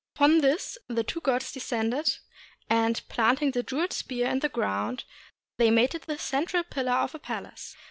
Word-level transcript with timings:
Upon 0.15 0.39
this 0.41 0.79
the 0.87 1.03
two 1.03 1.21
gods 1.21 1.51
descended, 1.51 2.17
and, 2.67 3.03
planting 3.07 3.51
the 3.51 3.61
jeweled 3.61 3.93
spear 3.93 4.27
in 4.29 4.39
the 4.39 4.49
ground, 4.49 5.03
they 5.57 5.69
made 5.69 5.93
it 5.93 6.07
the 6.07 6.17
central 6.17 6.63
pillar 6.63 6.93
of 6.93 7.13
a 7.13 7.19
palace. 7.19 7.77